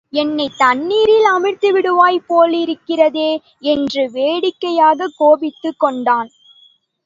என்னைத் 0.13 0.57
தண்ணீரில் 0.57 1.27
அமிழ்த்திவிடுவாய் 1.31 2.17
போலிருக்கிறதே! 2.29 3.29
என்று 3.63 4.03
வேடிக்கயைாகக் 4.11 5.15
கோபித்துக் 5.15 5.79
கொண்டான். 5.79 6.29